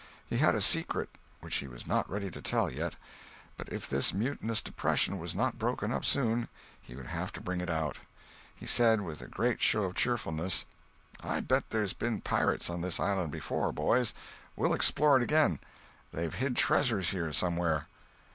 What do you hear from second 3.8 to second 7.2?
this mutinous depression was not broken up soon, he would